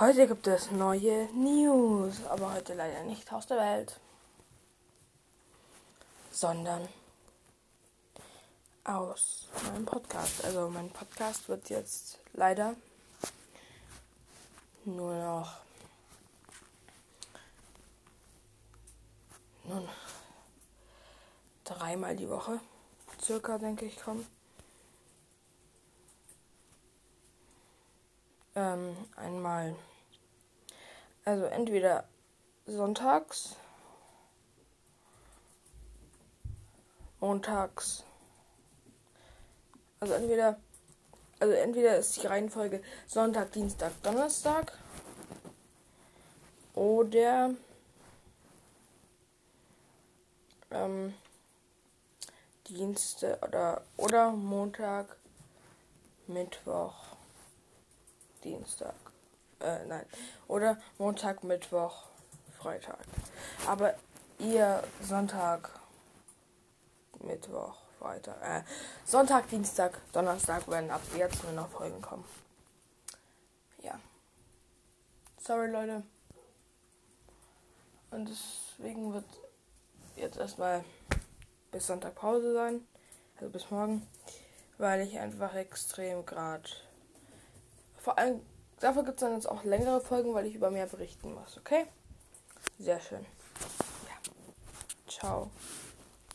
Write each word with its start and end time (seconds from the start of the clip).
Heute 0.00 0.26
gibt 0.26 0.46
es 0.46 0.70
neue 0.70 1.26
News, 1.34 2.24
aber 2.24 2.54
heute 2.54 2.72
leider 2.72 3.02
nicht 3.02 3.30
aus 3.34 3.46
der 3.46 3.58
Welt, 3.58 4.00
sondern 6.32 6.88
aus 8.82 9.46
meinem 9.62 9.84
Podcast. 9.84 10.42
Also 10.42 10.70
mein 10.70 10.88
Podcast 10.88 11.50
wird 11.50 11.68
jetzt 11.68 12.18
leider 12.32 12.76
nur 14.86 15.14
noch 15.16 15.58
nun 19.64 19.86
dreimal 21.64 22.16
die 22.16 22.30
Woche 22.30 22.58
circa, 23.20 23.58
denke 23.58 23.84
ich, 23.84 24.00
kommen. 24.00 24.26
Ähm, 28.54 28.96
einmal 29.16 29.74
also 31.24 31.44
entweder 31.44 32.04
sonntags, 32.66 33.56
montags. 37.20 38.04
Also 40.00 40.14
entweder 40.14 40.58
also 41.40 41.54
entweder 41.54 41.96
ist 41.96 42.22
die 42.22 42.26
Reihenfolge 42.26 42.82
Sonntag, 43.06 43.52
Dienstag, 43.52 43.92
Donnerstag 44.02 44.72
oder 46.74 47.54
ähm, 50.70 51.14
Dienstag 52.68 53.42
oder 53.42 53.82
oder 53.96 54.32
Montag, 54.32 55.16
Mittwoch, 56.26 57.16
Dienstag 58.44 58.94
äh, 59.60 59.84
nein. 59.86 60.06
Oder 60.48 60.78
Montag, 60.98 61.44
Mittwoch, 61.44 62.04
Freitag. 62.58 62.98
Aber 63.66 63.94
ihr 64.38 64.82
Sonntag, 65.02 65.70
Mittwoch, 67.20 67.76
Freitag, 67.98 68.36
äh, 68.42 68.62
Sonntag, 69.04 69.48
Dienstag, 69.48 70.00
Donnerstag 70.12 70.66
werden 70.68 70.90
ab 70.90 71.02
jetzt 71.16 71.42
nur 71.44 71.52
noch 71.52 71.68
Folgen 71.68 72.00
kommen. 72.00 72.24
Ja. 73.82 73.98
Sorry, 75.38 75.70
Leute. 75.70 76.02
Und 78.10 78.28
deswegen 78.28 79.12
wird 79.12 79.24
jetzt 80.16 80.38
erstmal 80.38 80.84
bis 81.70 81.86
Sonntag 81.86 82.14
Pause 82.14 82.54
sein. 82.54 82.86
Also 83.36 83.50
bis 83.50 83.70
morgen. 83.70 84.06
Weil 84.78 85.06
ich 85.06 85.18
einfach 85.18 85.54
extrem 85.54 86.24
gerade. 86.24 86.68
Vor 88.00 88.18
allem 88.18 88.40
Dafür 88.80 89.04
gibt 89.04 89.20
es 89.20 89.20
dann 89.20 89.34
jetzt 89.34 89.46
auch 89.46 89.62
längere 89.62 90.00
Folgen, 90.00 90.34
weil 90.34 90.46
ich 90.46 90.54
über 90.54 90.70
mehr 90.70 90.86
berichten 90.86 91.34
muss, 91.34 91.58
okay? 91.58 91.84
Sehr 92.78 92.98
schön. 92.98 93.26
Ja. 94.08 94.32
Ciao. 95.06 95.50